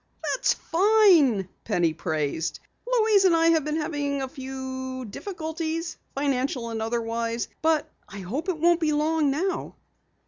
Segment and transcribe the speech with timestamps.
[0.33, 2.59] "That's fine," Penny praised.
[2.91, 7.47] "Louise and I have been having a few difficulties, financial and otherwise.
[7.61, 9.75] But I hope it won't be long now."